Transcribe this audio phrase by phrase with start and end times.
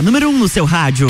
[0.00, 1.08] a número 1 um no seu rádio.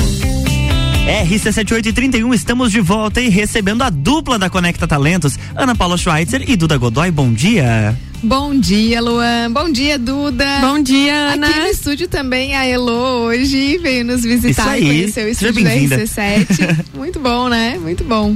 [1.06, 6.56] RC7831, estamos de volta e recebendo a dupla da Conecta Talentos, Ana Paula Schweitzer e
[6.56, 7.08] Duda Godoy.
[7.12, 7.96] Bom dia.
[8.20, 9.52] Bom dia, Luan.
[9.52, 10.58] Bom dia, Duda.
[10.60, 11.46] Bom dia, Ana.
[11.46, 15.70] Aqui no estúdio também a Elo hoje veio nos visitar e conhecer o estúdio da
[15.70, 16.84] RC7.
[16.92, 17.78] Muito bom, né?
[17.80, 18.34] Muito bom.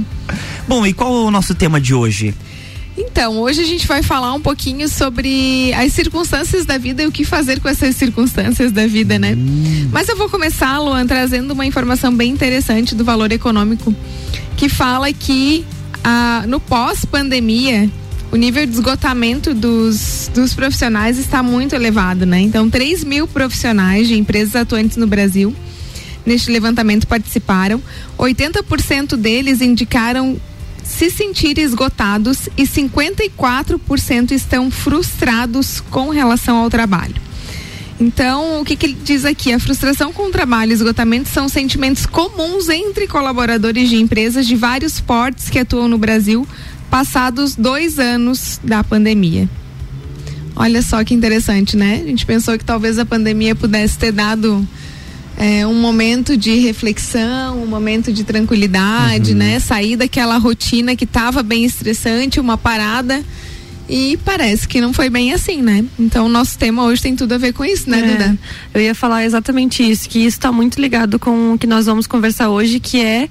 [0.69, 2.33] Bom, e qual é o nosso tema de hoje?
[3.17, 7.11] Então, hoje a gente vai falar um pouquinho sobre as circunstâncias da vida e o
[7.13, 9.35] que fazer com essas circunstâncias da vida, né?
[9.35, 9.87] Hum.
[9.89, 13.95] Mas eu vou começar, Luan, trazendo uma informação bem interessante do valor econômico,
[14.57, 15.65] que fala que
[16.03, 17.89] ah, no pós-pandemia,
[18.33, 22.41] o nível de esgotamento dos, dos profissionais está muito elevado, né?
[22.41, 25.55] Então, 3 mil profissionais de empresas atuantes no Brasil
[26.25, 27.81] neste levantamento participaram.
[28.19, 30.37] 80% deles indicaram
[30.85, 37.15] se sentir esgotados e 54% estão frustrados com relação ao trabalho.
[37.99, 39.51] Então, o que, que, ele diz aqui?
[39.53, 44.55] A frustração com o trabalho e esgotamento são sentimentos comuns entre colaboradores de empresas de
[44.55, 46.47] vários portes que atuam no Brasil,
[46.89, 49.49] passados dois anos da pandemia.
[50.57, 52.01] Olha só que interessante, né?
[52.03, 54.65] A gente pensou que talvez a pandemia pudesse ter dado
[55.37, 59.37] é, um momento de reflexão, um momento de tranquilidade, uhum.
[59.37, 59.59] né?
[59.59, 63.23] Sair daquela rotina que estava bem estressante, uma parada.
[63.87, 65.85] E parece que não foi bem assim, né?
[65.99, 68.39] Então, o nosso tema hoje tem tudo a ver com isso, né, é, Duda?
[68.73, 72.07] Eu ia falar exatamente isso, que isso está muito ligado com o que nós vamos
[72.07, 73.29] conversar hoje, que é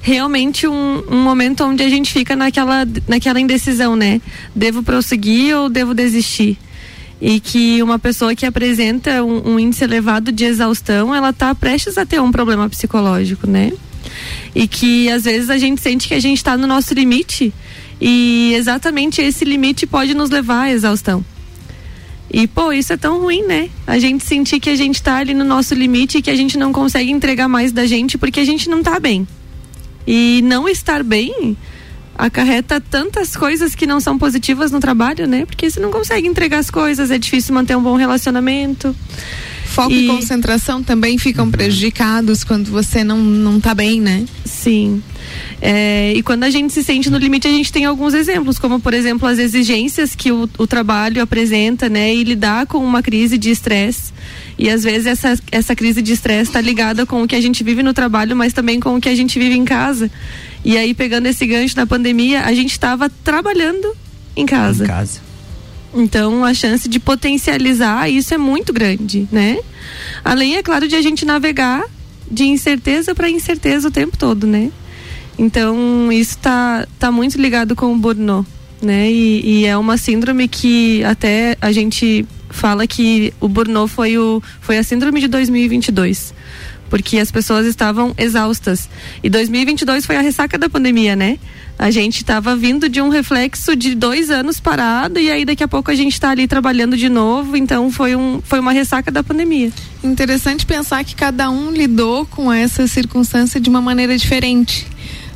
[0.00, 4.20] realmente um, um momento onde a gente fica naquela, naquela indecisão, né?
[4.54, 6.56] Devo prosseguir ou devo desistir?
[7.20, 11.96] E que uma pessoa que apresenta um, um índice elevado de exaustão, ela está prestes
[11.96, 13.72] a ter um problema psicológico, né?
[14.54, 17.52] E que às vezes a gente sente que a gente está no nosso limite
[18.00, 21.24] e exatamente esse limite pode nos levar à exaustão.
[22.30, 23.70] E, pô, isso é tão ruim, né?
[23.86, 26.58] A gente sentir que a gente está ali no nosso limite e que a gente
[26.58, 29.26] não consegue entregar mais da gente porque a gente não está bem.
[30.06, 31.56] E não estar bem
[32.18, 35.44] acarreta tantas coisas que não são positivas no trabalho, né?
[35.44, 38.94] Porque você não consegue entregar as coisas, é difícil manter um bom relacionamento.
[39.66, 44.24] Foco e, e concentração também ficam prejudicados quando você não, não tá bem, né?
[44.44, 45.02] Sim.
[45.60, 48.80] É, e quando a gente se sente no limite, a gente tem alguns exemplos, como
[48.80, 52.14] por exemplo as exigências que o, o trabalho apresenta, né?
[52.14, 54.15] E lidar com uma crise de estresse.
[54.58, 57.62] E às vezes essa, essa crise de estresse está ligada com o que a gente
[57.62, 60.10] vive no trabalho, mas também com o que a gente vive em casa.
[60.64, 63.94] E aí, pegando esse gancho da pandemia, a gente estava trabalhando
[64.34, 64.84] em casa.
[64.84, 65.20] Em casa.
[65.94, 69.58] Então, a chance de potencializar isso é muito grande, né?
[70.24, 71.84] Além, é claro, de a gente navegar
[72.30, 74.70] de incerteza para incerteza o tempo todo, né?
[75.38, 78.48] Então, isso tá, tá muito ligado com o burnout,
[78.82, 79.10] né?
[79.10, 84.42] E, e, é uma síndrome que até a gente fala que o burnout foi, o,
[84.60, 86.34] foi a síndrome de 2022
[86.88, 88.88] porque as pessoas estavam exaustas.
[89.22, 91.38] E 2022 foi a ressaca da pandemia, né?
[91.78, 95.68] A gente estava vindo de um reflexo de dois anos parado e aí daqui a
[95.68, 97.56] pouco a gente está ali trabalhando de novo.
[97.56, 99.70] Então foi, um, foi uma ressaca da pandemia.
[100.02, 104.86] Interessante pensar que cada um lidou com essa circunstância de uma maneira diferente.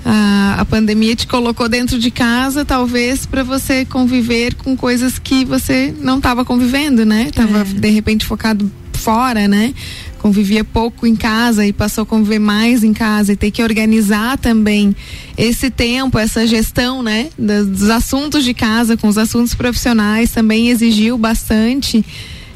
[0.05, 5.44] A, a pandemia te colocou dentro de casa, talvez para você conviver com coisas que
[5.44, 7.31] você não estava convivendo, né?
[7.34, 7.65] Tava é.
[7.65, 9.75] de repente focado fora, né?
[10.21, 14.37] convivia pouco em casa e passou a conviver mais em casa e ter que organizar
[14.38, 14.94] também
[15.37, 21.17] esse tempo, essa gestão, né, dos assuntos de casa com os assuntos profissionais também exigiu
[21.17, 22.05] bastante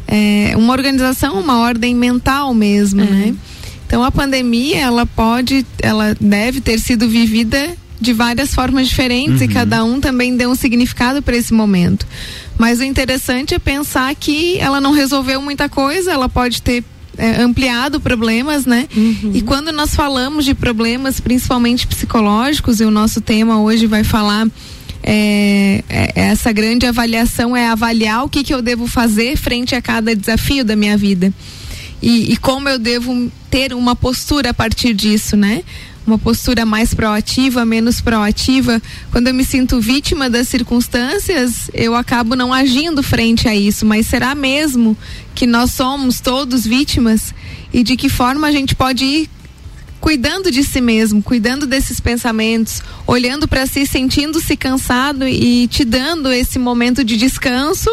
[0.06, 3.05] é, uma organização, uma ordem mental mesmo, é.
[3.05, 3.34] né?
[3.86, 9.46] Então a pandemia ela pode, ela deve ter sido vivida de várias formas diferentes uhum.
[9.46, 12.06] e cada um também deu um significado para esse momento.
[12.58, 16.84] Mas o interessante é pensar que ela não resolveu muita coisa, ela pode ter
[17.16, 18.88] é, ampliado problemas, né?
[18.96, 19.32] Uhum.
[19.34, 24.46] E quando nós falamos de problemas, principalmente psicológicos, e o nosso tema hoje vai falar
[25.02, 29.82] é, é, essa grande avaliação é avaliar o que, que eu devo fazer frente a
[29.82, 31.32] cada desafio da minha vida.
[32.02, 35.62] E, e como eu devo ter uma postura a partir disso, né?
[36.06, 38.81] uma postura mais proativa, menos proativa.
[39.11, 43.87] Quando eu me sinto vítima das circunstâncias, eu acabo não agindo frente a isso.
[43.87, 44.96] Mas será mesmo
[45.35, 47.35] que nós somos todos vítimas?
[47.73, 49.31] E de que forma a gente pode ir
[50.00, 56.31] cuidando de si mesmo, cuidando desses pensamentos, olhando para si, sentindo-se cansado e te dando
[56.31, 57.90] esse momento de descanso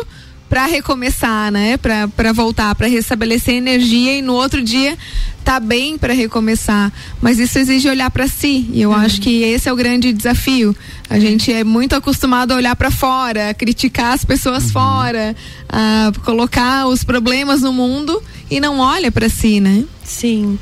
[0.51, 1.77] para recomeçar, né?
[1.77, 4.97] Para voltar, para restabelecer energia e no outro dia
[5.45, 6.91] tá bem para recomeçar.
[7.21, 8.97] Mas isso exige olhar para si e eu uhum.
[8.97, 10.75] acho que esse é o grande desafio.
[11.09, 14.71] A gente é muito acostumado a olhar para fora, a criticar as pessoas uhum.
[14.71, 15.35] fora,
[15.69, 19.85] a colocar os problemas no mundo e não olha para si, né?
[20.03, 20.59] Sim.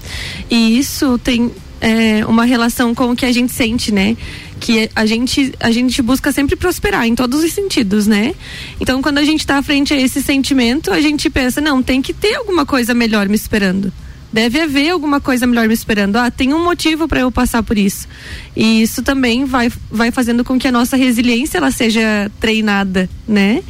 [0.51, 4.15] E isso tem é, uma relação com o que a gente sente, né?
[4.59, 8.33] Que a gente, a gente busca sempre prosperar em todos os sentidos, né?
[8.79, 12.13] Então, quando a gente está frente a esse sentimento, a gente pensa, não, tem que
[12.13, 13.91] ter alguma coisa melhor me esperando.
[14.31, 16.17] Deve haver alguma coisa melhor me esperando.
[16.17, 18.07] Ah, tem um motivo para eu passar por isso.
[18.55, 23.63] E isso também vai, vai fazendo com que a nossa resiliência ela seja treinada, né?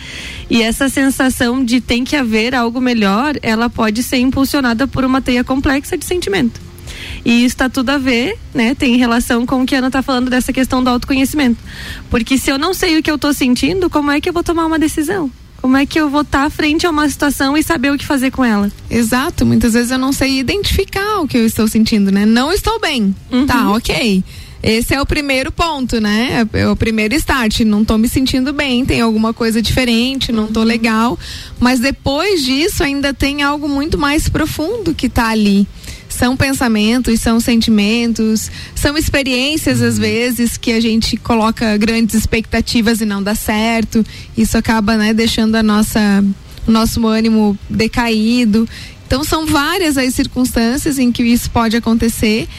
[0.50, 5.22] E essa sensação de tem que haver algo melhor, ela pode ser impulsionada por uma
[5.22, 6.69] teia complexa de sentimento.
[7.30, 8.74] E isso está tudo a ver, né?
[8.74, 11.60] Tem relação com o que a Ana está falando dessa questão do autoconhecimento.
[12.10, 14.44] Porque se eu não sei o que eu estou sentindo, como é que eu vou
[14.44, 15.30] tomar uma decisão?
[15.62, 18.06] Como é que eu vou estar tá frente a uma situação e saber o que
[18.06, 18.72] fazer com ela?
[18.90, 22.26] Exato, muitas vezes eu não sei identificar o que eu estou sentindo, né?
[22.26, 23.14] Não estou bem.
[23.32, 23.46] Uhum.
[23.46, 24.24] Tá, ok.
[24.64, 26.48] Esse é o primeiro ponto, né?
[26.52, 27.60] É o primeiro start.
[27.60, 30.68] Não estou me sentindo bem, tem alguma coisa diferente, não estou uhum.
[30.68, 31.20] legal.
[31.60, 35.68] Mas depois disso ainda tem algo muito mais profundo que está ali
[36.20, 40.02] são pensamentos, são sentimentos, são experiências às uhum.
[40.02, 44.06] vezes que a gente coloca grandes expectativas e não dá certo.
[44.38, 46.22] Isso acaba, né, deixando a nossa
[46.68, 48.68] o nosso ânimo decaído.
[49.08, 52.50] Então são várias as circunstâncias em que isso pode acontecer,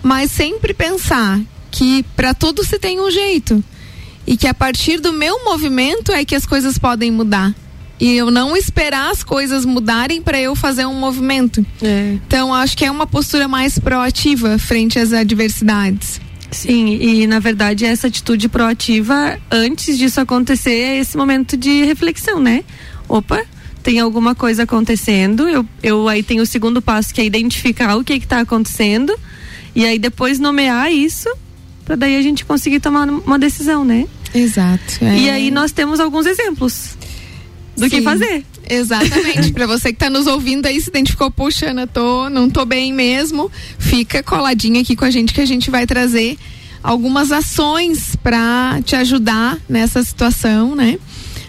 [0.00, 1.40] mas sempre pensar
[1.72, 3.62] que para tudo se tem um jeito
[4.24, 7.52] e que a partir do meu movimento é que as coisas podem mudar
[8.00, 11.64] e eu não esperar as coisas mudarem para eu fazer um movimento.
[11.82, 12.16] É.
[12.26, 16.20] Então acho que é uma postura mais proativa frente às adversidades.
[16.50, 22.40] Sim, e na verdade essa atitude proativa antes disso acontecer é esse momento de reflexão,
[22.40, 22.64] né?
[23.06, 23.44] Opa,
[23.82, 28.04] tem alguma coisa acontecendo, eu, eu aí tenho o segundo passo que é identificar o
[28.04, 29.14] que está acontecendo
[29.74, 31.28] e aí depois nomear isso
[31.84, 34.06] para daí a gente conseguir tomar uma decisão, né?
[34.34, 34.98] Exato.
[35.02, 35.18] É.
[35.18, 36.96] E aí nós temos alguns exemplos
[37.78, 38.44] do Sim, que fazer.
[38.68, 39.52] Exatamente.
[39.54, 42.92] para você que está nos ouvindo aí, se identificou, puxa, Ana, tô, não tô bem
[42.92, 46.36] mesmo, fica coladinha aqui com a gente que a gente vai trazer
[46.82, 50.98] algumas ações para te ajudar nessa situação, né?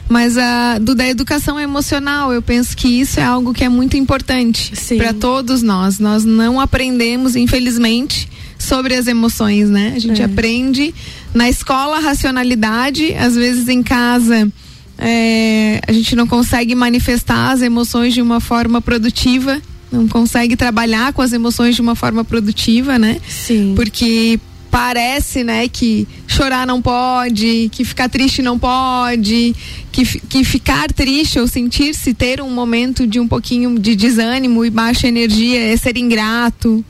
[0.08, 3.96] Mas a do da educação emocional, eu penso que isso é algo que é muito
[3.96, 6.00] importante para todos nós.
[6.00, 8.28] Nós não aprendemos, infelizmente,
[8.58, 9.94] sobre as emoções, né?
[9.96, 10.26] A gente é.
[10.26, 10.96] aprende
[11.32, 14.52] na escola a racionalidade, às vezes em casa
[15.00, 21.14] é, a gente não consegue manifestar as emoções de uma forma produtiva, não consegue trabalhar
[21.14, 23.20] com as emoções de uma forma produtiva, né?
[23.28, 23.74] Sim.
[23.76, 29.56] Porque parece, né, que chorar não pode, que ficar triste não pode,
[29.92, 34.70] que, que ficar triste ou sentir-se ter um momento de um pouquinho de desânimo e
[34.70, 36.84] baixa energia é ser ingrato.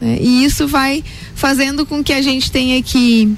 [0.00, 0.18] Né?
[0.20, 1.02] E isso vai
[1.34, 3.34] fazendo com que a gente tenha que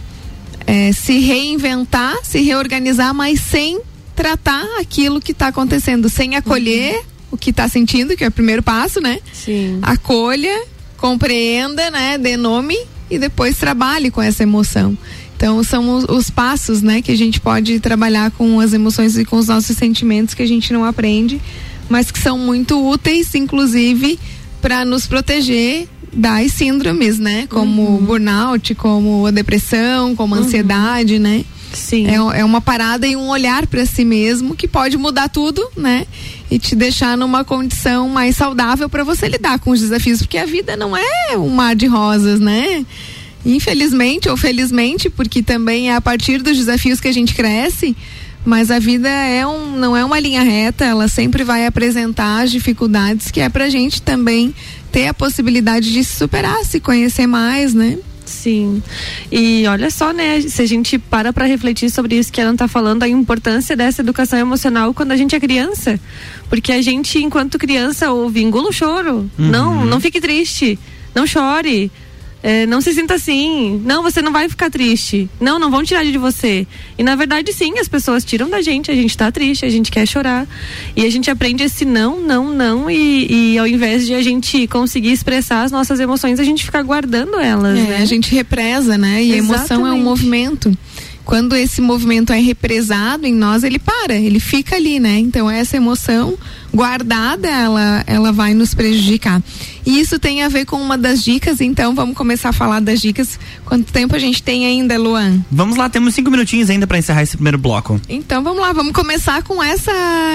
[0.67, 3.81] é, se reinventar, se reorganizar, mas sem
[4.19, 7.03] tratar aquilo que está acontecendo, sem acolher uhum.
[7.31, 9.21] o que está sentindo, que é o primeiro passo, né?
[9.33, 9.79] Sim.
[9.81, 10.65] Acolha,
[10.97, 12.19] compreenda, né?
[12.19, 12.77] Dê nome
[13.09, 14.99] e depois trabalhe com essa emoção.
[15.37, 19.25] Então são os, os, passos, né, que a gente pode trabalhar com as emoções e
[19.25, 21.41] com os nossos sentimentos que a gente não aprende,
[21.89, 24.19] mas que são muito úteis, inclusive,
[24.61, 28.05] para nos proteger das síndromes, né, como uhum.
[28.05, 30.45] burnout, como a depressão, como a uhum.
[30.45, 31.45] ansiedade, né?
[31.73, 32.07] Sim.
[32.07, 36.07] É, é uma parada e um olhar para si mesmo que pode mudar tudo, né?
[36.51, 40.47] E te deixar numa condição mais saudável para você lidar com os desafios, porque a
[40.47, 42.85] vida não é um mar de rosas, né?
[43.45, 47.97] Infelizmente ou felizmente, porque também é a partir dos desafios que a gente cresce,
[48.45, 52.51] mas a vida é um, não é uma linha reta, ela sempre vai apresentar as
[52.51, 54.55] dificuldades que é pra gente também
[54.91, 57.99] ter a possibilidade de se superar, se conhecer mais, né?
[58.29, 58.83] Sim.
[59.33, 60.41] E olha só, né?
[60.43, 64.03] Se a gente para para refletir sobre isso que ela está falando, a importância dessa
[64.03, 65.99] educação emocional quando a gente é criança.
[66.49, 69.31] Porque a gente, enquanto criança, ouve engula o choro.
[69.39, 69.51] Uhum.
[69.51, 70.79] Não, não fique triste.
[71.15, 71.91] Não chore.
[72.43, 73.81] É, não se sinta assim.
[73.85, 75.29] Não, você não vai ficar triste.
[75.41, 76.67] Não, não vão tirar de você.
[76.97, 78.91] E na verdade, sim, as pessoas tiram da gente.
[78.91, 80.47] A gente tá triste, a gente quer chorar.
[80.95, 82.91] E a gente aprende esse não, não, não.
[82.91, 86.83] E, e ao invés de a gente conseguir expressar as nossas emoções, a gente fica
[86.83, 87.79] guardando elas.
[87.79, 87.97] É, né?
[88.01, 89.23] A gente represa, né?
[89.23, 89.53] E Exatamente.
[89.53, 90.77] a emoção é um movimento
[91.29, 95.19] quando esse movimento é represado em nós, ele para, ele fica ali, né?
[95.19, 96.39] Então essa emoção
[96.73, 99.43] guardada, ela, ela vai nos prejudicar.
[99.87, 103.01] E isso tem a ver com uma das dicas, então vamos começar a falar das
[103.01, 103.39] dicas.
[103.65, 105.41] Quanto tempo a gente tem ainda, Luan?
[105.51, 108.01] Vamos lá, temos cinco minutinhos ainda para encerrar esse primeiro bloco.
[108.09, 109.93] Então vamos lá, vamos começar com essa,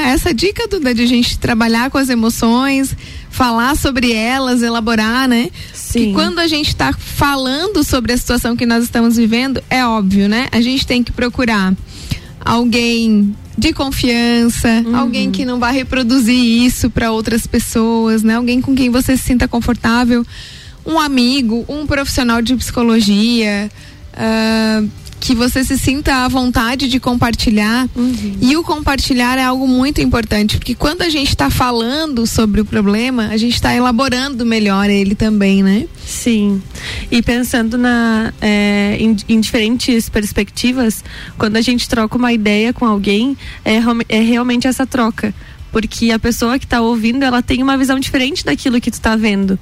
[0.08, 2.96] essa dica, Duda, de a gente trabalhar com as emoções,
[3.30, 5.50] falar sobre elas, elaborar, né?
[5.74, 6.08] Sim.
[6.08, 10.28] Que quando a gente está falando sobre a situação que nós estamos vivendo, é óbvio,
[10.28, 10.48] né?
[10.52, 11.74] A gente tem que procurar
[12.44, 14.96] alguém de confiança, uhum.
[14.96, 18.36] alguém que não vai reproduzir isso para outras pessoas, né?
[18.36, 20.26] Alguém com quem você se sinta confortável,
[20.86, 23.70] um amigo, um profissional de psicologia,
[24.14, 24.90] uh,
[25.24, 27.88] que você se sinta à vontade de compartilhar.
[27.96, 28.36] Uhum.
[28.42, 32.66] E o compartilhar é algo muito importante, porque quando a gente está falando sobre o
[32.66, 35.88] problema, a gente está elaborando melhor ele também, né?
[36.06, 36.62] Sim.
[37.10, 41.02] E pensando na, é, em, em, diferentes perspectivas,
[41.38, 45.34] quando a gente troca uma ideia com alguém, é, é realmente essa troca
[45.74, 49.18] porque a pessoa que está ouvindo ela tem uma visão diferente daquilo que tu está
[49.18, 49.60] vendo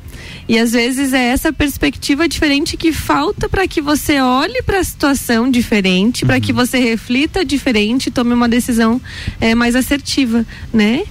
[0.48, 4.84] e às vezes é essa perspectiva diferente que falta para que você olhe para a
[4.84, 6.27] situação diferente, uhum.
[6.27, 9.00] para que você reflita diferente, e tome uma decisão
[9.39, 11.03] é, mais assertiva, né?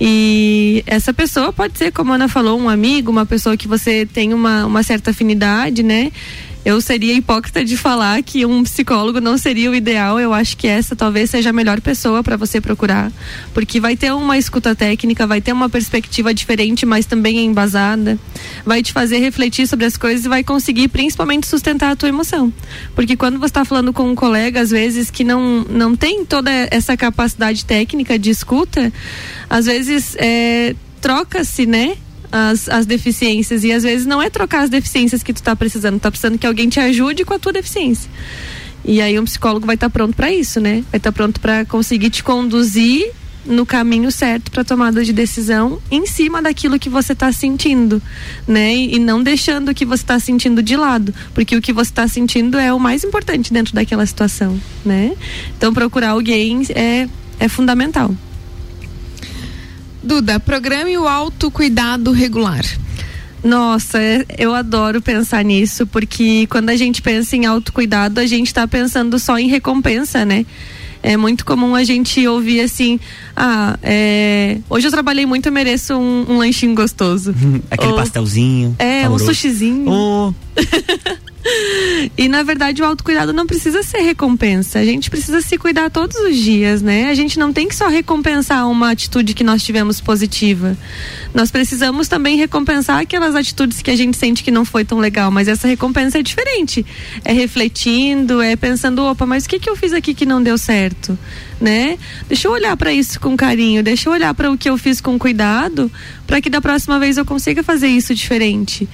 [0.00, 4.06] E essa pessoa pode ser, como a Ana falou, um amigo, uma pessoa que você
[4.06, 6.10] tem uma, uma certa afinidade, né?
[6.66, 10.18] Eu seria hipócrita de falar que um psicólogo não seria o ideal.
[10.18, 13.12] Eu acho que essa talvez seja a melhor pessoa para você procurar,
[13.54, 18.18] porque vai ter uma escuta técnica, vai ter uma perspectiva diferente, mas também é embasada,
[18.64, 22.52] vai te fazer refletir sobre as coisas e vai conseguir principalmente sustentar a tua emoção.
[22.96, 26.50] Porque quando você está falando com um colega, às vezes que não não tem toda
[26.72, 28.92] essa capacidade técnica de escuta,
[29.48, 31.96] às vezes é, troca-se, né?
[32.30, 33.64] As, as deficiências.
[33.64, 36.46] E às vezes não é trocar as deficiências que tu tá precisando, tá precisando que
[36.46, 38.10] alguém te ajude com a tua deficiência.
[38.84, 40.84] E aí um psicólogo vai estar tá pronto para isso, né?
[40.90, 43.10] Vai estar tá pronto para conseguir te conduzir
[43.44, 48.02] no caminho certo para tomada de decisão em cima daquilo que você está sentindo,
[48.46, 48.74] né?
[48.74, 51.90] E, e, não deixando o que você está sentindo de lado, porque o que você
[51.90, 55.12] está sentindo é o mais importante dentro daquela situação, né?
[55.56, 58.14] Então procurar alguém é é fundamental.
[60.06, 62.64] Duda, programe o autocuidado regular.
[63.42, 68.46] Nossa, é, eu adoro pensar nisso, porque quando a gente pensa em autocuidado, a gente
[68.46, 70.46] está pensando só em recompensa, né?
[71.02, 73.00] É muito comum a gente ouvir assim:
[73.34, 77.34] ah, é, hoje eu trabalhei muito, eu mereço um, um lanchinho gostoso.
[77.68, 78.76] Aquele Ou, pastelzinho.
[78.78, 79.24] É, saboroso.
[79.24, 79.90] um sushizinho.
[79.90, 80.34] Oh.
[82.16, 84.78] E na verdade o autocuidado não precisa ser recompensa.
[84.78, 87.08] A gente precisa se cuidar todos os dias, né?
[87.10, 90.76] A gente não tem que só recompensar uma atitude que nós tivemos positiva.
[91.34, 95.30] Nós precisamos também recompensar aquelas atitudes que a gente sente que não foi tão legal,
[95.30, 96.84] mas essa recompensa é diferente.
[97.24, 100.56] É refletindo, é pensando, opa, mas o que que eu fiz aqui que não deu
[100.56, 101.18] certo?
[101.60, 101.98] Né?
[102.28, 105.00] Deixa eu olhar para isso com carinho, deixa eu olhar para o que eu fiz
[105.00, 105.90] com cuidado,
[106.26, 108.88] para que da próxima vez eu consiga fazer isso diferente.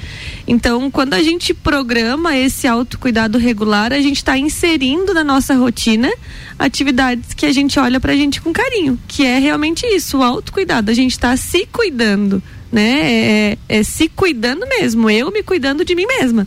[0.46, 6.10] Então, quando a gente programa esse autocuidado regular, a gente está inserindo na nossa rotina
[6.58, 10.22] atividades que a gente olha para a gente com carinho, que é realmente isso, o
[10.22, 10.90] autocuidado.
[10.90, 13.00] A gente está se cuidando, né?
[13.02, 16.46] É, é, é se cuidando mesmo, eu me cuidando de mim mesma.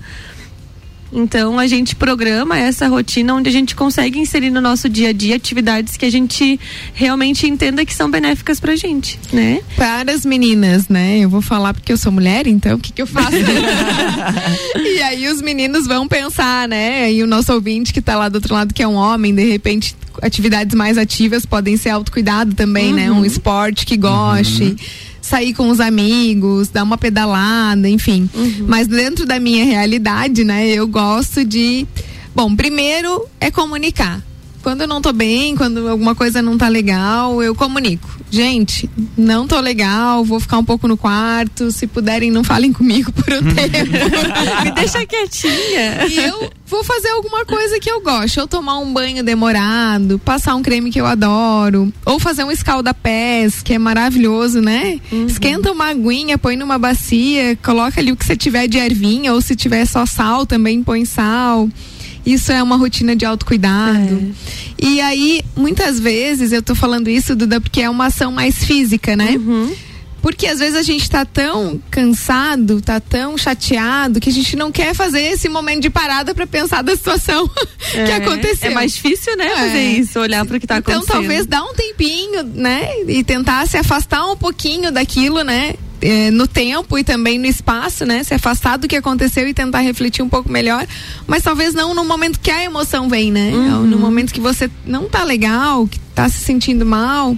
[1.16, 5.14] Então a gente programa essa rotina onde a gente consegue inserir no nosso dia a
[5.14, 6.60] dia atividades que a gente
[6.94, 9.62] realmente entenda que são benéficas pra gente, né?
[9.78, 11.20] Para as meninas, né?
[11.20, 13.38] Eu vou falar porque eu sou mulher, então o que, que eu faço?
[14.76, 17.12] e aí os meninos vão pensar, né?
[17.14, 19.46] E o nosso ouvinte que tá lá do outro lado, que é um homem, de
[19.46, 22.96] repente atividades mais ativas podem ser autocuidado também, uhum.
[22.96, 23.12] né?
[23.12, 24.64] Um esporte que goste.
[24.64, 24.76] Uhum
[25.26, 28.30] sair com os amigos, dar uma pedalada, enfim.
[28.34, 28.66] Uhum.
[28.68, 31.88] Mas dentro da minha realidade, né, eu gosto de.
[32.34, 34.22] Bom, primeiro é comunicar.
[34.66, 38.10] Quando eu não tô bem, quando alguma coisa não tá legal, eu comunico.
[38.32, 41.72] Gente, não tô legal, vou ficar um pouco no quarto.
[41.72, 44.64] Se puderem, não falem comigo por um tempo.
[44.64, 46.08] Me deixa quietinha.
[46.10, 48.42] E eu vou fazer alguma coisa que eu gosto.
[48.42, 51.94] Ou tomar um banho demorado, passar um creme que eu adoro.
[52.04, 55.00] Ou fazer um escalda-pés, que é maravilhoso, né?
[55.12, 55.28] Uhum.
[55.28, 59.42] Esquenta uma aguinha, põe numa bacia, coloca ali o que você tiver de ervinha, ou
[59.42, 61.70] se tiver só sal, também põe sal.
[62.26, 64.34] Isso é uma rotina de autocuidado.
[64.80, 64.86] É.
[64.86, 69.16] E aí, muitas vezes, eu tô falando isso, Duda, porque é uma ação mais física,
[69.16, 69.36] né?
[69.38, 69.76] Uhum.
[70.26, 74.72] Porque às vezes a gente tá tão cansado, tá tão chateado, que a gente não
[74.72, 77.48] quer fazer esse momento de parada para pensar da situação
[77.94, 78.72] é, que aconteceu.
[78.72, 79.92] É mais difícil, né, fazer é.
[79.92, 81.26] isso, olhar para o que tá então, acontecendo.
[81.26, 86.32] Então talvez dar um tempinho, né, e tentar se afastar um pouquinho daquilo, né, é,
[86.32, 88.24] no tempo e também no espaço, né?
[88.24, 90.86] Se afastar do que aconteceu e tentar refletir um pouco melhor,
[91.28, 93.52] mas talvez não no momento que a emoção vem, né?
[93.54, 93.88] Uhum.
[93.88, 97.38] No momento que você não tá legal, que tá se sentindo mal,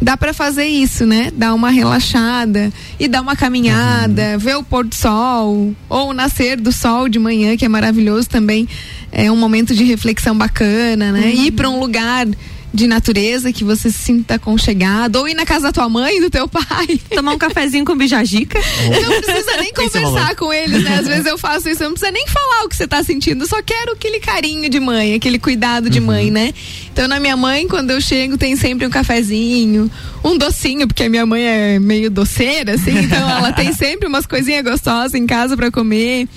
[0.00, 1.30] dá para fazer isso, né?
[1.34, 4.38] Dar uma relaxada e dar uma caminhada, uhum.
[4.38, 8.28] ver o pôr do sol ou o nascer do sol de manhã, que é maravilhoso
[8.28, 8.68] também.
[9.10, 11.32] É um momento de reflexão bacana, né?
[11.34, 11.44] Uhum.
[11.44, 12.26] Ir para um lugar
[12.72, 16.30] de natureza, que você se sinta aconchegado, ou ir na casa da tua mãe, do
[16.30, 17.00] teu pai.
[17.14, 18.58] Tomar um cafezinho com bijagica.
[19.02, 20.98] Não precisa nem conversar com eles, né?
[20.98, 23.62] Às vezes eu faço isso, não precisa nem falar o que você tá sentindo, só
[23.62, 26.06] quero aquele carinho de mãe, aquele cuidado de uhum.
[26.06, 26.52] mãe, né?
[26.92, 29.90] Então na minha mãe, quando eu chego, tem sempre um cafezinho,
[30.22, 34.26] um docinho, porque a minha mãe é meio doceira, assim, então ela tem sempre umas
[34.26, 36.28] coisinhas gostosas em casa para comer.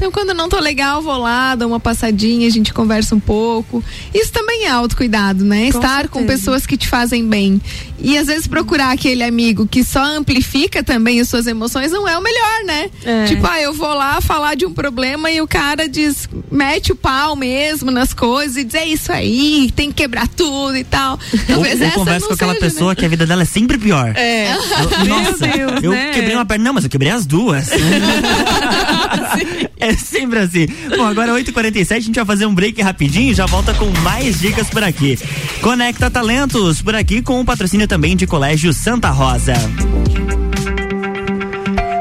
[0.00, 3.84] Então, quando não tô legal, vou lá, dou uma passadinha, a gente conversa um pouco.
[4.14, 5.70] Isso também é autocuidado, né?
[5.70, 6.08] Com Estar certeza.
[6.08, 7.60] com pessoas que te fazem bem.
[7.98, 12.16] E às vezes procurar aquele amigo que só amplifica também as suas emoções não é
[12.16, 12.90] o melhor, né?
[13.04, 13.26] É.
[13.26, 16.96] Tipo, ah, eu vou lá falar de um problema e o cara diz, mete o
[16.96, 21.18] pau mesmo nas coisas e diz, é isso aí, tem que quebrar tudo e tal.
[21.46, 22.70] Talvez ou, ou conversa com aquela seja, né?
[22.72, 22.94] pessoa né?
[22.94, 24.14] que a vida dela é sempre pior.
[24.16, 24.50] É.
[24.50, 26.12] Eu, nossa, Deus, eu né?
[26.14, 26.64] quebrei uma perna.
[26.64, 27.68] Não, mas eu quebrei as duas.
[29.80, 30.66] é sempre assim.
[30.96, 34.40] Bom, agora 8h47, a gente vai fazer um break rapidinho e já volta com mais
[34.40, 35.18] dicas por aqui.
[35.60, 39.54] Conecta Talentos por aqui com o patrocínio também de Colégio Santa Rosa.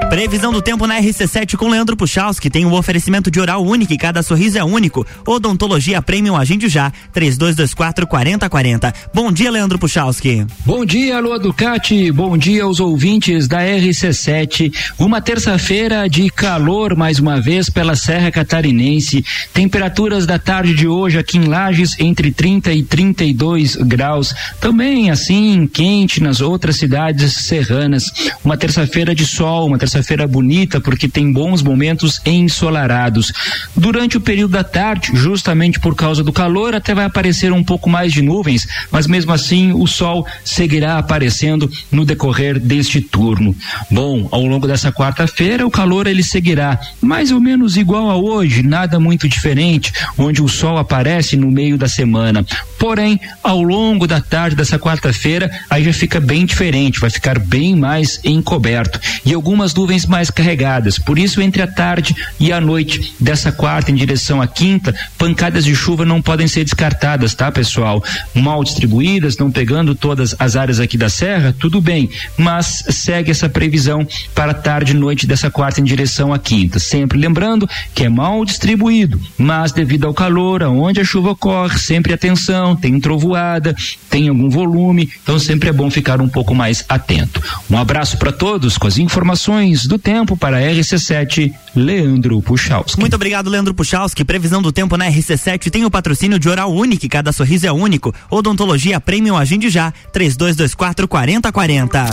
[0.09, 3.97] Previsão do tempo na RC7 com Leandro Puchalski tem um oferecimento de oral único e
[3.97, 5.05] cada sorriso é único.
[5.23, 8.91] Odontologia Premium Agende já, 3224 4040.
[9.13, 10.47] Bom dia, Leandro Puchalski.
[10.65, 12.11] Bom dia, Lua Ducati.
[12.11, 14.73] Bom dia aos ouvintes da RC7.
[14.97, 19.23] Uma terça-feira de calor mais uma vez pela Serra Catarinense.
[19.53, 24.33] Temperaturas da tarde de hoje aqui em Lages entre 30 e 32 graus.
[24.59, 28.05] Também assim quente nas outras cidades serranas.
[28.43, 33.31] Uma terça-feira de sol, uma terça terça-feira bonita porque tem bons momentos ensolarados.
[33.75, 37.89] Durante o período da tarde, justamente por causa do calor, até vai aparecer um pouco
[37.89, 43.55] mais de nuvens, mas mesmo assim o sol seguirá aparecendo no decorrer deste turno.
[43.91, 48.63] Bom, ao longo dessa quarta-feira o calor ele seguirá mais ou menos igual a hoje,
[48.63, 52.45] nada muito diferente, onde o sol aparece no meio da semana.
[52.77, 57.75] Porém, ao longo da tarde dessa quarta-feira, aí já fica bem diferente, vai ficar bem
[57.75, 58.99] mais encoberto.
[59.25, 60.99] E algumas nuvens nuvens mais carregadas.
[60.99, 65.65] Por isso, entre a tarde e a noite dessa quarta em direção à quinta, pancadas
[65.65, 68.03] de chuva não podem ser descartadas, tá, pessoal?
[68.35, 73.49] Mal distribuídas, não pegando todas as áreas aqui da serra, tudo bem, mas segue essa
[73.49, 76.77] previsão para tarde e noite dessa quarta em direção à quinta.
[76.77, 82.13] Sempre lembrando que é mal distribuído, mas devido ao calor, aonde a chuva ocorre, sempre
[82.13, 83.75] atenção, tem trovoada,
[84.07, 87.41] tem algum volume, então sempre é bom ficar um pouco mais atento.
[87.71, 92.99] Um abraço para todos com as informações do tempo para a RC7, Leandro Puchalski.
[92.99, 94.23] Muito obrigado, Leandro Puchalski.
[94.23, 98.13] Previsão do tempo na RC7 tem o patrocínio de Oral Único, cada sorriso é único.
[98.29, 102.05] Odontologia Premium Agende já, 3224 4040.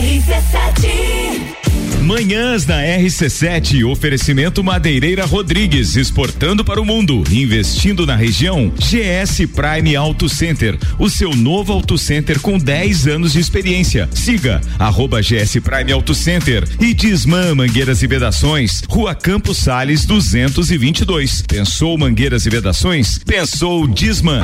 [0.00, 1.69] RC7
[2.10, 8.72] Manhãs na RC7, oferecimento Madeireira Rodrigues, exportando para o mundo, investindo na região.
[8.80, 14.08] GS Prime Auto Center, o seu novo auto center com 10 anos de experiência.
[14.12, 21.42] Siga arroba GS Prime Auto Center e Disman Mangueiras e Vedações, Rua Campos Sales 222.
[21.42, 23.18] Pensou Mangueiras e Vedações?
[23.18, 24.42] Pensou Disman.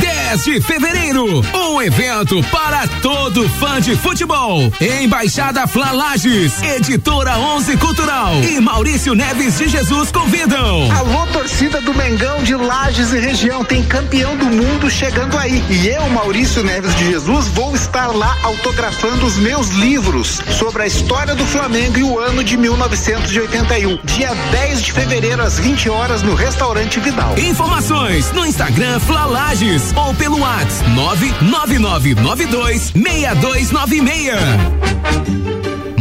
[0.00, 4.72] 10 de fevereiro, um evento para todo fã de futebol.
[5.02, 10.86] Embaixada Flalages, editor Editora 11 Cultural e Maurício Neves de Jesus convidam.
[10.94, 15.64] Alô, torcida do Mengão de Lages e região, tem campeão do mundo chegando aí.
[15.70, 20.86] E eu, Maurício Neves de Jesus, vou estar lá autografando os meus livros sobre a
[20.86, 23.98] história do Flamengo e o ano de 1981.
[24.04, 27.34] Dia 10 de fevereiro, às 20 horas, no restaurante Vidal.
[27.38, 35.59] Informações no Instagram Flalages ou pelo WhatsApp 99992 6296.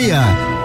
[0.00, 0.59] meia.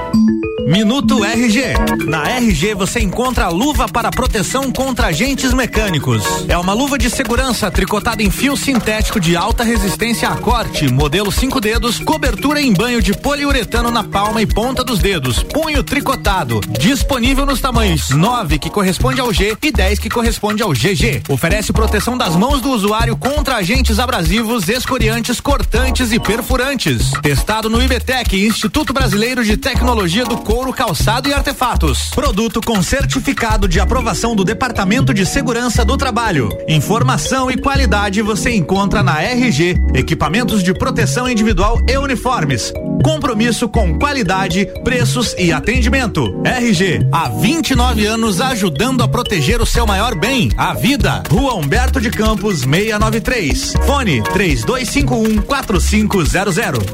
[0.65, 1.75] Minuto RG.
[2.07, 6.23] Na RG você encontra a luva para proteção contra agentes mecânicos.
[6.47, 11.31] É uma luva de segurança tricotada em fio sintético de alta resistência a corte, modelo
[11.31, 16.59] 5 dedos, cobertura em banho de poliuretano na palma e ponta dos dedos, punho tricotado.
[16.79, 21.21] Disponível nos tamanhos 9, que corresponde ao G, e 10, que corresponde ao GG.
[21.29, 27.11] Oferece proteção das mãos do usuário contra agentes abrasivos, escoriantes, cortantes e perfurantes.
[27.21, 32.11] Testado no IBTEC, Instituto Brasileiro de Tecnologia do Corpo couro, calçado e artefatos.
[32.11, 36.47] Produto com certificado de aprovação do Departamento de Segurança do Trabalho.
[36.65, 42.71] Informação e qualidade você encontra na RG, equipamentos de proteção individual e uniformes.
[43.03, 46.41] Compromisso com qualidade, preços e atendimento.
[46.45, 51.21] RG, há 29 anos ajudando a proteger o seu maior bem, a vida.
[51.29, 53.73] Rua Humberto de Campos, 693.
[53.85, 56.85] Fone 3251 4500.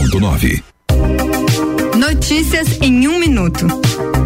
[0.00, 0.62] 89.9
[1.96, 3.66] Notícias em um minuto.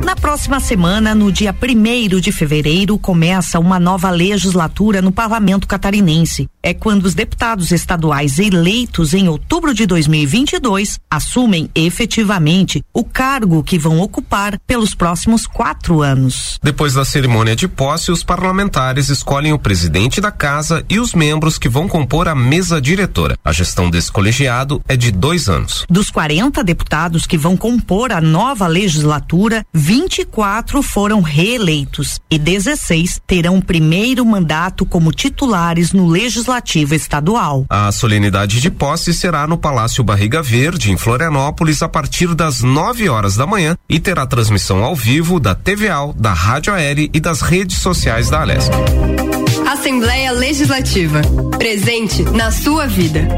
[0.05, 6.47] Na próxima semana, no dia 1 de fevereiro, começa uma nova legislatura no parlamento catarinense.
[6.63, 13.79] É quando os deputados estaduais eleitos em outubro de 2022 assumem efetivamente o cargo que
[13.79, 16.59] vão ocupar pelos próximos quatro anos.
[16.63, 21.57] Depois da cerimônia de posse, os parlamentares escolhem o presidente da casa e os membros
[21.57, 23.39] que vão compor a mesa diretora.
[23.43, 25.87] A gestão desse colegiado é de dois anos.
[25.89, 33.61] Dos 40 deputados que vão compor a nova legislatura, 24 foram reeleitos e 16 terão
[33.61, 37.65] primeiro mandato como titulares no Legislativo Estadual.
[37.71, 43.09] A solenidade de posse será no Palácio Barriga Verde, em Florianópolis, a partir das 9
[43.09, 47.41] horas da manhã e terá transmissão ao vivo da TVA, da Rádio Aérea e das
[47.41, 48.73] redes sociais da Alesc.
[49.65, 51.23] Assembleia Legislativa.
[51.57, 53.29] Presente na sua vida.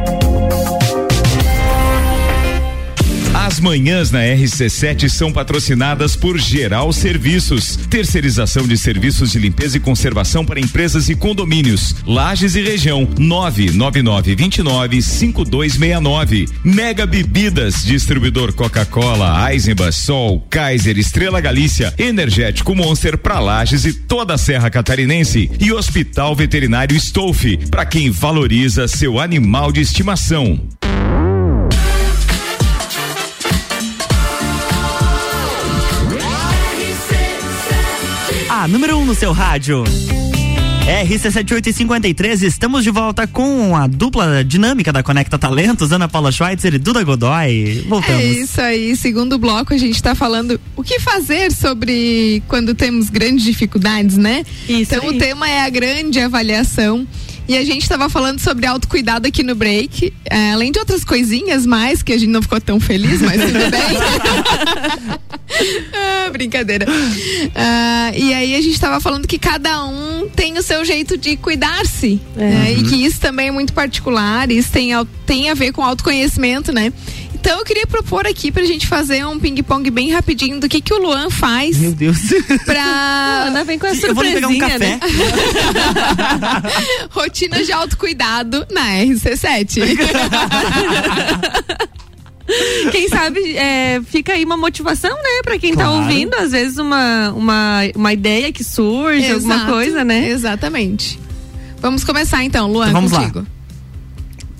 [3.56, 9.80] As manhãs na RC7 são patrocinadas por Geral Serviços, terceirização de serviços de limpeza e
[9.80, 11.94] conservação para empresas e condomínios.
[12.06, 16.44] Lages e região 99929 5269.
[16.62, 24.34] Mega Bebidas, distribuidor Coca-Cola, Eisenbach, Sol, Kaiser, Estrela Galícia, Energético Monster para Lages e toda
[24.34, 30.60] a Serra Catarinense e Hospital Veterinário Stolfe, para quem valoriza seu animal de estimação.
[38.68, 39.85] Número 1 um no seu rádio.
[40.87, 46.79] RC7853, estamos de volta com a dupla dinâmica da Conecta Talentos, Ana Paula Schweitzer e
[46.79, 47.85] Duda Godoy.
[47.88, 48.20] Voltamos.
[48.20, 53.11] É isso aí, segundo bloco a gente está falando o que fazer sobre quando temos
[53.11, 54.44] grandes dificuldades, né?
[54.68, 55.16] Isso então aí.
[55.16, 57.07] o tema é a grande avaliação.
[57.48, 61.64] E a gente estava falando sobre autocuidado aqui no break, é, além de outras coisinhas
[61.64, 65.18] mais, que a gente não ficou tão feliz, mas tudo bem.
[65.94, 66.87] ah, brincadeira.
[67.54, 71.37] Ah, e aí a gente estava falando que cada um tem o seu jeito de
[71.37, 72.20] cuidar-se.
[72.37, 72.40] É.
[72.40, 72.72] Né?
[72.78, 74.90] E que isso também é muito particular, isso tem,
[75.24, 76.92] tem a ver com autoconhecimento, né?
[77.46, 80.92] Então eu queria propor aqui pra gente fazer um ping-pong bem rapidinho do que que
[80.92, 81.76] o Luan faz.
[81.76, 82.18] Meu Deus.
[82.64, 82.82] Pra.
[83.46, 84.78] Ana vem com a surpresinha, eu vou pegar um café.
[84.78, 84.98] né?
[87.09, 89.78] Rotina de autocuidado na RC7.
[92.90, 96.00] quem sabe é, fica aí uma motivação, né, para quem tá claro.
[96.00, 100.30] tá ouvindo, às vezes uma, uma, uma ideia que surge, Exato, alguma coisa, né?
[100.30, 101.16] Exatamente.
[101.80, 103.38] Vamos começar então, Luan, então, vamos contigo.
[103.38, 103.46] Lá.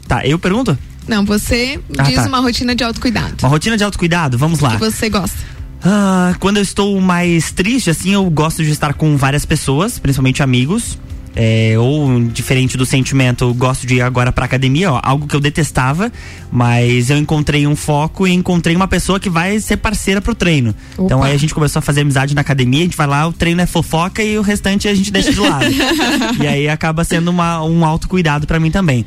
[0.07, 0.79] Tá, eu pergunto?
[1.09, 2.27] Não, você ah, diz tá.
[2.27, 3.37] uma rotina de autocuidado.
[3.41, 4.71] Uma rotina de autocuidado, vamos lá.
[4.71, 5.39] O que você gosta?
[5.83, 10.43] Ah, quando eu estou mais triste, assim, eu gosto de estar com várias pessoas, principalmente
[10.43, 10.99] amigos.
[11.39, 15.37] É, ou diferente do sentimento, eu gosto de ir agora pra academia, ó, algo que
[15.37, 16.11] eu detestava,
[16.51, 20.75] mas eu encontrei um foco e encontrei uma pessoa que vai ser parceira pro treino.
[20.95, 21.05] Opa.
[21.05, 23.35] Então aí a gente começou a fazer amizade na academia, a gente vai lá, o
[23.35, 25.67] treino é fofoca e o restante a gente deixa de lado.
[26.43, 29.05] e aí acaba sendo uma, um autocuidado para mim também.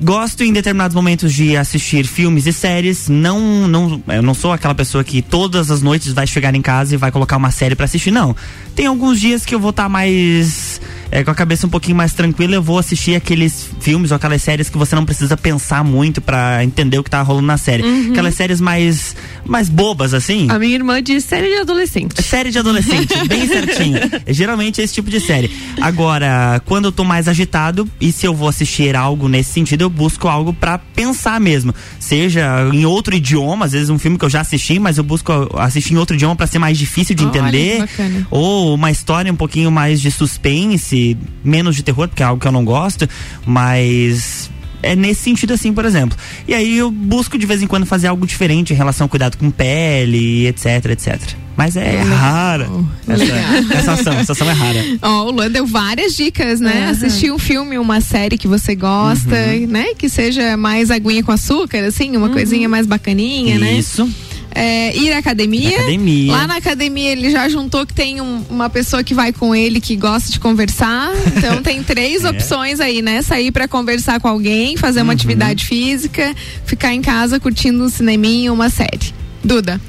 [0.00, 3.08] Gosto em determinados momentos de assistir filmes e séries.
[3.08, 6.94] Não, não, eu não sou aquela pessoa que todas as noites vai chegar em casa
[6.94, 8.10] e vai colocar uma série para assistir.
[8.10, 8.36] Não.
[8.74, 11.96] Tem alguns dias que eu vou estar tá mais é, com a cabeça um pouquinho
[11.96, 15.84] mais tranquila, eu vou assistir aqueles filmes ou aquelas séries que você não precisa pensar
[15.84, 17.82] muito para entender o que tá rolando na série.
[17.82, 18.10] Uhum.
[18.10, 19.14] Aquelas séries mais,
[19.44, 20.48] mais bobas, assim.
[20.50, 22.20] A minha irmã diz série de adolescente.
[22.22, 23.98] Série de adolescente, bem certinho.
[24.28, 25.50] Geralmente é esse tipo de série.
[25.80, 29.90] Agora, quando eu tô mais agitado e se eu vou assistir algo nesse sentido, eu
[29.90, 31.74] busco algo para pensar mesmo.
[32.00, 35.32] Seja em outro idioma, às vezes um filme que eu já assisti, mas eu busco
[35.56, 37.80] assistir em outro idioma para ser mais difícil de entender.
[37.80, 40.95] Olha, ou uma história um pouquinho mais de suspense
[41.44, 43.08] menos de terror, porque é algo que eu não gosto,
[43.44, 44.50] mas
[44.82, 46.16] é nesse sentido assim, por exemplo.
[46.46, 49.36] E aí eu busco de vez em quando fazer algo diferente em relação ao cuidado
[49.36, 51.20] com pele, etc, etc.
[51.56, 52.68] Mas é, é rara.
[53.08, 54.84] Essa, essa, ação, essa ação é rara.
[55.00, 56.84] Ó, oh, o Luan deu várias dicas, né?
[56.84, 56.90] Uhum.
[56.90, 59.66] Assistir um filme, uma série que você gosta, uhum.
[59.66, 59.94] né?
[59.96, 62.32] Que seja mais aguinha com açúcar, assim, uma uhum.
[62.34, 63.64] coisinha mais bacaninha, Isso.
[63.64, 63.72] né?
[63.72, 64.25] Isso.
[64.56, 65.76] É, ir à academia.
[65.76, 66.32] academia.
[66.32, 69.80] Lá na academia ele já juntou que tem um- uma pessoa que vai com ele
[69.80, 71.10] que gosta de conversar.
[71.36, 72.30] Então tem três É.
[72.30, 73.20] opções aí, né?
[73.22, 78.52] Sair pra conversar com alguém, fazer uma atividade física, ficar em casa curtindo um cineminha,
[78.52, 79.14] uma série.
[79.44, 79.80] Duda.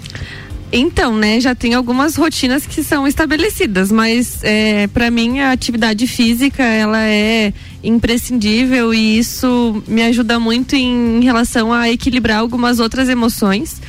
[0.71, 6.05] Então, né, já tem algumas rotinas que são estabelecidas, mas é, para mim a atividade
[6.07, 13.07] física ela é imprescindível e isso me ajuda muito em, relação a equilibrar algumas outras
[13.07, 13.81] emoções.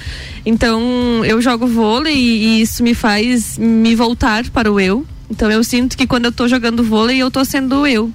[0.46, 5.04] Então, eu jogo vôlei e isso me faz me voltar para o eu.
[5.28, 8.10] Então, eu sinto que quando eu tô jogando vôlei, eu tô sendo eu.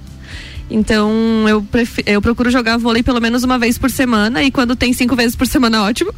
[0.70, 1.12] Então,
[1.48, 4.92] eu, prefi- eu procuro jogar vôlei pelo menos uma vez por semana e quando tem
[4.92, 6.12] cinco vezes por semana, ótimo.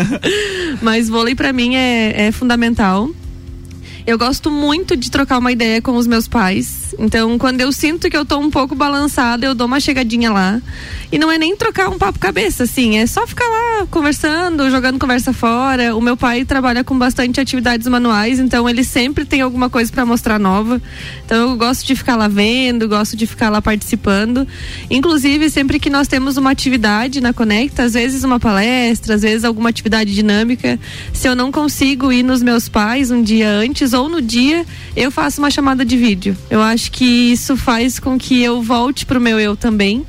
[0.82, 3.08] Mas vôlei pra mim é, é fundamental.
[4.04, 6.92] Eu gosto muito de trocar uma ideia com os meus pais.
[6.98, 10.60] Então, quando eu sinto que eu tô um pouco balançada, eu dou uma chegadinha lá.
[11.10, 14.98] E não é nem trocar um papo cabeça, assim, é só ficar lá conversando, jogando
[14.98, 15.94] conversa fora.
[15.94, 20.04] O meu pai trabalha com bastante atividades manuais, então ele sempre tem alguma coisa para
[20.04, 20.82] mostrar nova.
[21.24, 24.48] Então, eu gosto de ficar lá vendo, gosto de ficar lá participando.
[24.90, 29.44] Inclusive, sempre que nós temos uma atividade na Conecta, às vezes uma palestra, às vezes
[29.44, 30.78] alguma atividade dinâmica,
[31.12, 34.64] se eu não consigo ir nos meus pais um dia antes ou no dia,
[34.96, 36.36] eu faço uma chamada de vídeo.
[36.50, 40.04] Eu acho que isso faz com que eu volte pro meu eu também.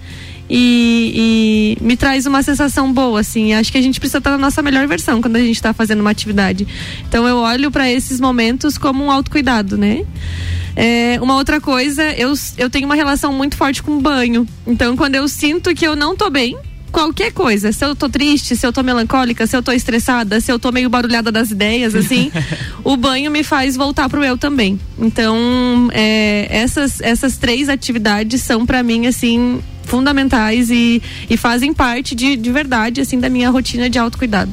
[0.49, 3.53] E, e me traz uma sensação boa, assim.
[3.53, 6.01] Acho que a gente precisa estar na nossa melhor versão quando a gente está fazendo
[6.01, 6.67] uma atividade.
[7.07, 10.05] Então eu olho para esses momentos como um autocuidado, né?
[10.75, 14.47] É, uma outra coisa, eu, eu tenho uma relação muito forte com banho.
[14.65, 16.57] Então, quando eu sinto que eu não tô bem,
[16.93, 20.51] qualquer coisa, se eu tô triste, se eu tô melancólica, se eu tô estressada, se
[20.51, 22.31] eu tô meio barulhada das ideias, assim,
[22.85, 24.79] o banho me faz voltar pro eu também.
[24.97, 32.13] Então, é, essas, essas três atividades são para mim, assim, fundamentais e, e fazem parte
[32.13, 34.51] de, de verdade, assim, da minha rotina de autocuidado.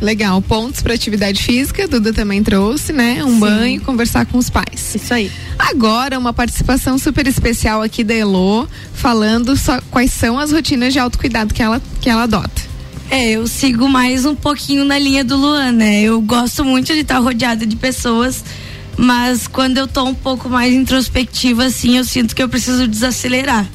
[0.00, 3.24] Legal, pontos para atividade física, Duda também trouxe, né?
[3.24, 3.38] Um Sim.
[3.40, 4.94] banho, conversar com os pais.
[4.94, 5.30] Isso aí.
[5.58, 10.98] Agora, uma participação super especial aqui da Elo, falando só quais são as rotinas de
[10.98, 12.74] autocuidado que ela, que ela adota.
[13.10, 16.02] É, eu sigo mais um pouquinho na linha do Luan, né?
[16.02, 18.44] Eu gosto muito de estar rodeada de pessoas,
[18.96, 23.66] mas quando eu tô um pouco mais introspectiva, assim, eu sinto que eu preciso desacelerar.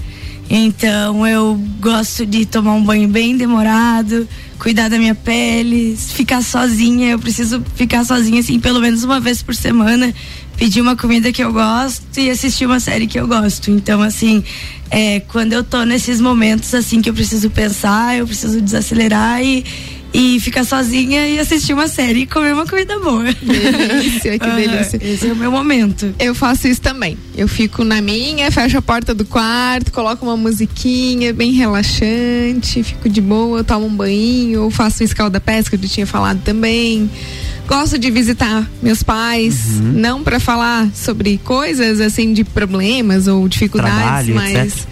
[0.49, 7.11] Então eu gosto de tomar um banho bem demorado, cuidar da minha pele, ficar sozinha.
[7.11, 10.11] Eu preciso ficar sozinha, assim, pelo menos uma vez por semana,
[10.57, 13.69] pedir uma comida que eu gosto e assistir uma série que eu gosto.
[13.69, 14.43] Então, assim,
[14.89, 19.63] é, quando eu tô nesses momentos, assim, que eu preciso pensar, eu preciso desacelerar e.
[20.13, 23.23] E ficar sozinha e assistir uma série e comer uma comida boa.
[23.41, 24.99] Delícia, que delícia.
[25.01, 26.13] Esse é o meu momento.
[26.19, 27.17] Eu faço isso também.
[27.37, 33.07] Eu fico na minha, fecho a porta do quarto, coloco uma musiquinha bem relaxante, fico
[33.07, 37.09] de boa, tomo um banho, ou faço um escalda-pesca, que eu tinha falado também.
[37.67, 43.95] Gosto de visitar meus pais, não para falar sobre coisas assim de problemas ou dificuldades,
[43.95, 44.87] Trabalho, mas etc.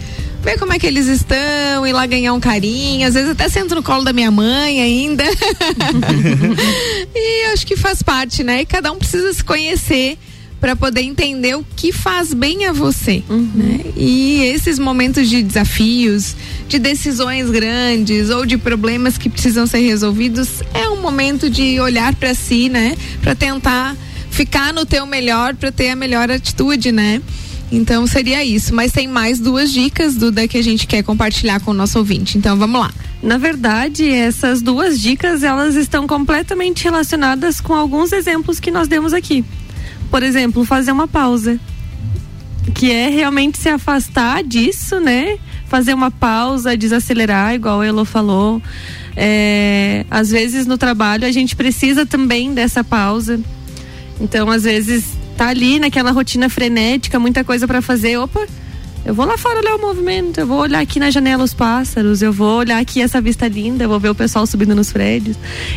[0.48, 3.74] ver como é que eles estão, ir lá ganhar um carinho, às vezes até sento
[3.74, 5.24] no colo da minha mãe ainda.
[7.14, 8.62] e acho que faz parte, né?
[8.62, 10.16] E cada um precisa se conhecer
[10.58, 13.80] para poder entender o que faz bem a você, né?
[13.94, 16.34] E esses momentos de desafios,
[16.66, 22.14] de decisões grandes ou de problemas que precisam ser resolvidos, é um momento de olhar
[22.14, 22.96] para si, né?
[23.20, 23.94] Para tentar
[24.30, 27.20] ficar no teu melhor, para ter a melhor atitude, né?
[27.70, 31.70] Então seria isso, mas tem mais duas dicas, Duda, que a gente quer compartilhar com
[31.70, 32.38] o nosso ouvinte.
[32.38, 32.90] Então vamos lá.
[33.22, 39.12] Na verdade, essas duas dicas, elas estão completamente relacionadas com alguns exemplos que nós demos
[39.12, 39.44] aqui.
[40.10, 41.60] Por exemplo, fazer uma pausa.
[42.74, 45.38] Que é realmente se afastar disso, né?
[45.68, 48.62] Fazer uma pausa, desacelerar, igual a Elo falou.
[49.16, 53.40] É, às vezes no trabalho a gente precisa também dessa pausa.
[54.20, 58.18] Então, às vezes, tá ali naquela rotina frenética, muita coisa para fazer.
[58.18, 58.44] Opa,
[59.06, 62.20] eu vou lá fora olhar o movimento, eu vou olhar aqui na janela os pássaros,
[62.22, 65.36] eu vou olhar aqui essa vista linda, eu vou ver o pessoal subindo nos prédios.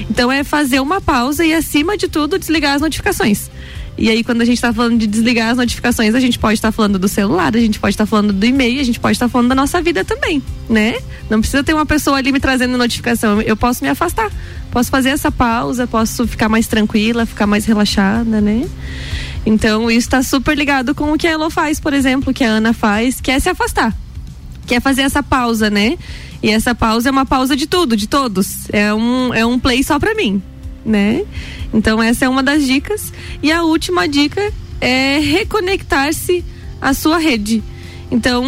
[0.10, 3.52] Então é fazer uma pausa e, acima de tudo, desligar as notificações.
[3.97, 6.71] E aí, quando a gente está falando de desligar as notificações, a gente pode estar
[6.71, 9.50] falando do celular, a gente pode estar falando do e-mail, a gente pode estar falando
[9.50, 10.95] da nossa vida também, né?
[11.30, 13.39] Não precisa ter uma pessoa ali me trazendo notificação.
[13.41, 14.32] Eu posso me afastar,
[14.71, 18.67] posso fazer essa pausa, posso ficar mais tranquila, ficar mais relaxada, né?
[19.45, 22.49] Então, isso está super ligado com o que a Elo faz, por exemplo, que a
[22.49, 23.95] Ana faz, que é se afastar.
[24.67, 25.97] Que é fazer essa pausa, né?
[26.43, 28.69] E essa pausa é uma pausa de tudo, de todos.
[28.71, 30.41] É um, é um play só pra mim,
[30.86, 31.23] né?
[31.73, 33.12] Então, essa é uma das dicas.
[33.41, 36.43] E a última dica é reconectar-se
[36.80, 37.63] à sua rede.
[38.12, 38.43] Então,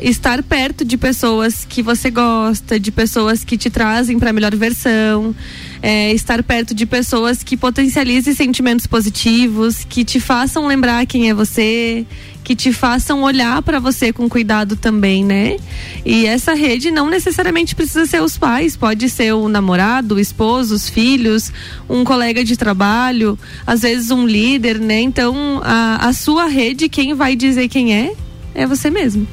[0.00, 4.54] estar perto de pessoas que você gosta, de pessoas que te trazem para a melhor
[4.54, 5.34] versão.
[5.82, 11.34] É, estar perto de pessoas que potencializem sentimentos positivos, que te façam lembrar quem é
[11.34, 12.06] você,
[12.42, 15.58] que te façam olhar para você com cuidado também, né?
[16.04, 20.74] E essa rede não necessariamente precisa ser os pais, pode ser o namorado, o esposo,
[20.74, 21.52] os filhos,
[21.88, 25.00] um colega de trabalho, às vezes um líder, né?
[25.00, 28.14] Então, a, a sua rede, quem vai dizer quem é,
[28.54, 29.28] é você mesmo.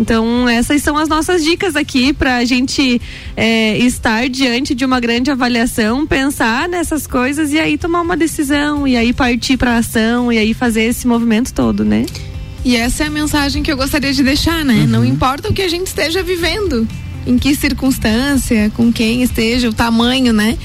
[0.00, 2.98] Então, essas são as nossas dicas aqui para a gente
[3.36, 8.88] é, estar diante de uma grande avaliação, pensar nessas coisas e aí tomar uma decisão,
[8.88, 12.06] e aí partir para ação, e aí fazer esse movimento todo, né?
[12.64, 14.80] E essa é a mensagem que eu gostaria de deixar, né?
[14.80, 14.86] Uhum.
[14.86, 16.88] Não importa o que a gente esteja vivendo,
[17.26, 20.56] em que circunstância, com quem esteja, o tamanho, né?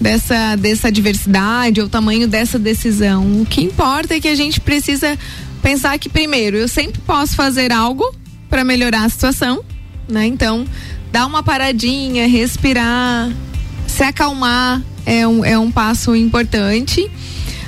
[0.00, 3.42] Dessa, dessa diversidade, ou o tamanho dessa decisão.
[3.42, 5.18] O que importa é que a gente precisa
[5.60, 8.14] pensar que, primeiro, eu sempre posso fazer algo
[8.48, 9.62] para melhorar a situação,
[10.08, 10.26] né?
[10.26, 10.66] Então,
[11.12, 13.30] dar uma paradinha, respirar,
[13.86, 17.10] se acalmar é um, é um passo importante.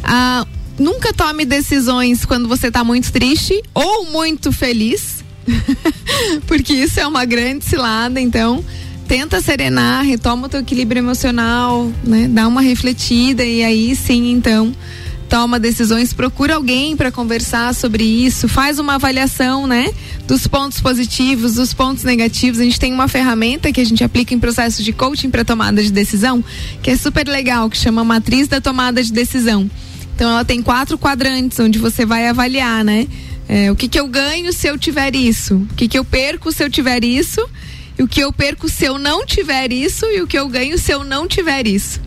[0.02, 0.46] Ah,
[0.78, 5.24] nunca tome decisões quando você está muito triste ou muito feliz,
[6.46, 8.20] porque isso é uma grande cilada.
[8.20, 8.64] Então,
[9.08, 12.28] tenta serenar, retoma o teu equilíbrio emocional, né?
[12.28, 14.72] Dá uma refletida e aí sim, então,
[15.30, 19.94] toma decisões, procura alguém para conversar sobre isso, faz uma avaliação, né,
[20.26, 22.58] dos pontos positivos, dos pontos negativos.
[22.58, 25.80] A gente tem uma ferramenta que a gente aplica em processos de coaching para tomada
[25.80, 26.44] de decisão,
[26.82, 29.70] que é super legal, que chama matriz da tomada de decisão.
[30.16, 33.06] Então ela tem quatro quadrantes onde você vai avaliar, né?
[33.48, 35.56] É, o que, que eu ganho se eu tiver isso?
[35.56, 37.40] O que, que eu perco se eu tiver isso?
[38.00, 40.06] O que eu perco se eu não tiver isso?
[40.06, 42.00] E o que eu ganho se eu não tiver isso?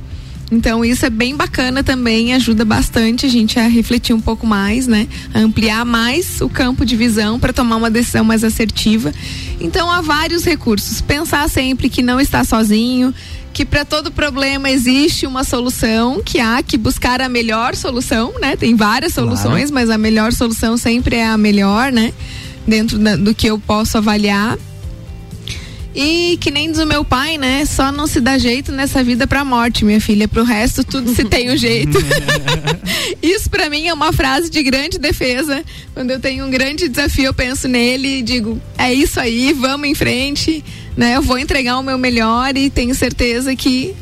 [0.53, 4.85] Então isso é bem bacana também, ajuda bastante a gente a refletir um pouco mais,
[4.85, 5.07] né?
[5.33, 9.11] A ampliar mais o campo de visão para tomar uma decisão mais assertiva.
[9.59, 11.01] Então há vários recursos.
[11.01, 13.13] Pensar sempre que não está sozinho,
[13.51, 18.55] que para todo problema existe uma solução, que há que buscar a melhor solução, né?
[18.55, 19.73] Tem várias soluções, claro.
[19.73, 22.13] mas a melhor solução sempre é a melhor, né?
[22.67, 24.57] Dentro da, do que eu posso avaliar.
[25.95, 27.65] E que nem diz o meu pai, né?
[27.65, 30.27] Só não se dá jeito nessa vida pra morte, minha filha.
[30.27, 31.97] Pro resto, tudo se tem um jeito.
[33.21, 35.63] Isso para mim é uma frase de grande defesa.
[35.93, 39.87] Quando eu tenho um grande desafio, eu penso nele e digo: é isso aí, vamos
[39.87, 40.63] em frente
[40.95, 41.15] né?
[41.15, 43.95] Eu vou entregar o meu melhor e tenho certeza que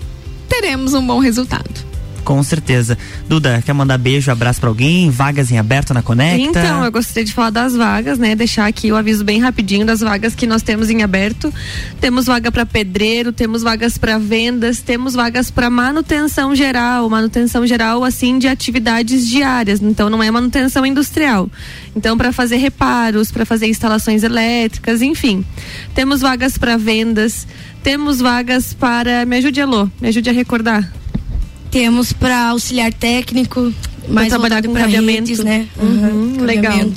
[0.48, 1.91] teremos um bom resultado.
[2.24, 2.98] Com certeza.
[3.28, 5.10] Duda, quer mandar beijo, abraço para alguém?
[5.10, 6.60] Vagas em aberto na Conecta?
[6.60, 8.36] Então, eu gostaria de falar das vagas, né?
[8.36, 11.54] Deixar aqui o aviso bem rapidinho das vagas que nós temos em aberto.
[12.00, 18.04] Temos vaga para pedreiro, temos vagas para vendas, temos vagas para manutenção geral, manutenção geral
[18.04, 19.82] assim de atividades diárias.
[19.82, 21.50] Então, não é manutenção industrial.
[21.96, 25.44] Então, para fazer reparos, para fazer instalações elétricas, enfim.
[25.96, 27.48] Temos vagas para vendas,
[27.84, 29.26] temos vagas para.
[29.26, 31.01] Me ajude, Alô, me ajude a recordar.
[31.72, 33.74] Temos para auxiliar técnico,
[34.08, 35.68] mais trabalhar com cabeamento, né?
[35.82, 36.92] Uhum, uhum, legal.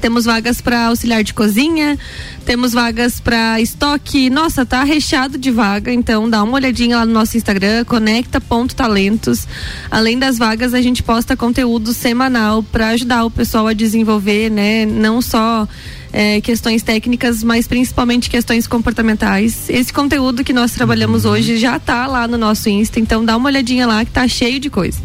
[0.00, 1.98] Temos vagas para auxiliar de cozinha,
[2.44, 4.30] temos vagas para estoque.
[4.30, 9.48] Nossa, tá recheado de vaga, então dá uma olhadinha lá no nosso Instagram, conecta.talentos.
[9.90, 14.86] Além das vagas, a gente posta conteúdo semanal para ajudar o pessoal a desenvolver, né?
[14.86, 15.66] Não só
[16.12, 19.68] é, questões técnicas, mas principalmente questões comportamentais.
[19.68, 21.32] Esse conteúdo que nós trabalhamos uhum.
[21.32, 24.58] hoje já está lá no nosso Insta, então dá uma olhadinha lá que tá cheio
[24.58, 24.98] de coisa.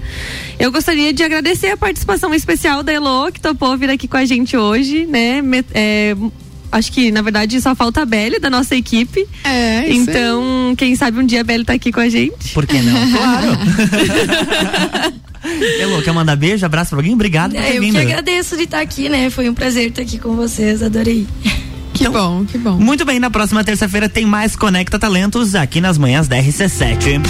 [0.60, 4.26] Eu gostaria de agradecer a participação especial da Elo, que topou vir aqui com a
[4.26, 5.42] gente hoje, né?
[5.74, 6.16] É,
[6.72, 9.28] acho que na verdade só falta a Belle da nossa equipe.
[9.44, 10.76] É, isso Então, aí.
[10.76, 12.54] quem sabe um dia a Belle tá aqui com a gente.
[12.54, 13.12] Por que não?
[13.12, 13.58] claro.
[15.44, 17.14] Elô, quer mandar beijo, abraço pra alguém?
[17.14, 17.94] Obrigado por ter Eu vindo.
[17.96, 19.30] que agradeço de estar aqui, né?
[19.30, 21.28] Foi um prazer estar aqui com vocês, adorei.
[21.94, 22.78] Que então, bom, que bom.
[22.80, 27.22] Muito bem, na próxima terça-feira tem mais Conecta Talentos aqui nas manhãs da RC7.